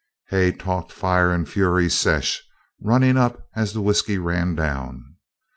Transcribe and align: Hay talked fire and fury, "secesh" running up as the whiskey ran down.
Hay 0.29 0.51
talked 0.51 0.91
fire 0.91 1.29
and 1.31 1.47
fury, 1.47 1.87
"secesh" 1.87 2.41
running 2.81 3.17
up 3.17 3.47
as 3.55 3.71
the 3.73 3.83
whiskey 3.83 4.17
ran 4.17 4.55
down. 4.55 5.17